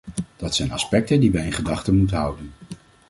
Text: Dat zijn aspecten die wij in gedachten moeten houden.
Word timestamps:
Dat 0.35 0.55
zijn 0.55 0.71
aspecten 0.71 1.19
die 1.19 1.31
wij 1.31 1.45
in 1.45 1.51
gedachten 1.51 1.97
moeten 1.97 2.17
houden. 2.17 2.51